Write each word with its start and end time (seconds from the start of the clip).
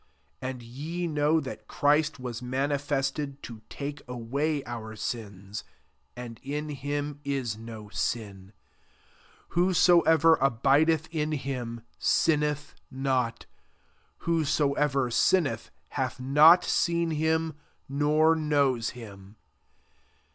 5 0.39 0.49
And 0.49 0.63
ye 0.63 1.05
know 1.05 1.39
that 1.39 1.67
Christ 1.67 2.19
was 2.19 2.41
manifested 2.41 3.43
to 3.43 3.61
take 3.69 4.01
away 4.07 4.63
fotfrl 4.63 4.97
sins: 4.97 5.63
and 6.15 6.39
in 6.41 6.69
him 6.69 7.19
is 7.23 7.53
do 7.53 7.87
sm. 7.93 8.17
6 8.17 8.39
Whosoever 9.49 10.37
abideth 10.37 11.07
in 11.11 11.33
him, 11.33 11.81
sin 11.99 12.39
neth 12.39 12.73
not: 12.89 13.45
whosoever 14.25 15.11
sinneth, 15.11 15.69
hath 15.89 16.19
not 16.19 16.63
seen 16.65 17.11
him, 17.11 17.53
nor 17.87 18.35
knows 18.35 18.89
him'. 18.97 19.35